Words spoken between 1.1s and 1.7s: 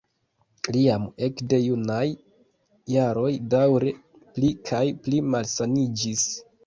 ekde